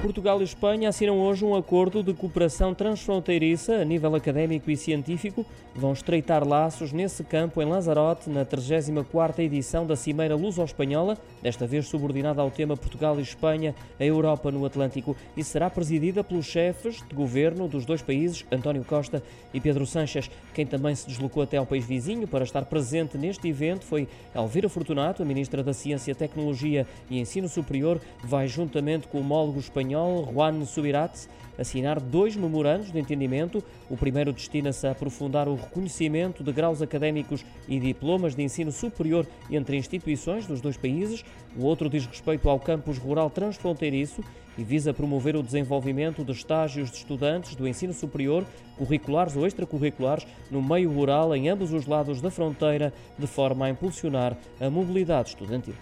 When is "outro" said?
41.64-41.88